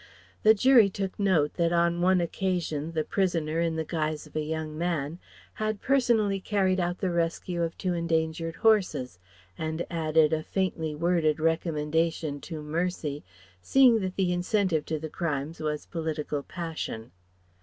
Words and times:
The 0.41 0.55
jury 0.55 0.89
took 0.89 1.19
note 1.19 1.53
that 1.57 1.71
on 1.71 2.01
one 2.01 2.21
occasion 2.21 2.93
the 2.93 3.03
prisoner 3.03 3.59
in 3.59 3.75
the 3.75 3.83
guise 3.85 4.25
of 4.25 4.35
a 4.35 4.41
young 4.41 4.75
man 4.75 5.19
had 5.53 5.79
personally 5.79 6.39
carried 6.39 6.79
out 6.79 6.97
the 6.97 7.11
rescue 7.11 7.61
of 7.61 7.77
two 7.77 7.93
endangered 7.93 8.55
horses; 8.55 9.19
and 9.59 9.85
added 9.91 10.33
a 10.33 10.41
faintly 10.41 10.95
worded 10.95 11.39
recommendation 11.39 12.41
to 12.41 12.63
mercy, 12.63 13.23
seeing 13.61 13.99
that 13.99 14.15
the 14.15 14.33
incentive 14.33 14.85
to 14.87 14.97
the 14.97 15.07
crimes 15.07 15.59
was 15.59 15.85
political 15.85 16.41
passion. 16.41 17.11